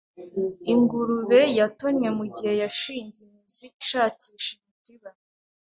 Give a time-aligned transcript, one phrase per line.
[0.73, 5.09] Ingurube yatonye mugihe yashinze imizi ishakisha imitiba.